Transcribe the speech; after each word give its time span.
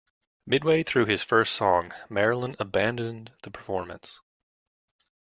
Midway 0.47 0.81
through 0.81 1.05
his 1.05 1.23
first 1.23 1.53
song, 1.53 1.91
Marilyn 2.09 2.55
abandoned 2.57 3.33
the 3.43 3.51
performance. 3.51 4.19